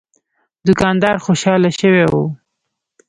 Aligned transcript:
دوکاندار 0.65 1.15
خوشاله 1.25 1.69
شوی 1.79 2.03
و. 2.11 2.13